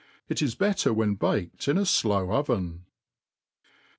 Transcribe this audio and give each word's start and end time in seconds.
Ic 0.29 0.41
is 0.41 0.55
better 0.55 0.91
when 0.91 1.13
baked 1.13 1.67
in 1.67 1.77
a 1.77 1.85
flow 1.85 2.31
oven. 2.31 2.85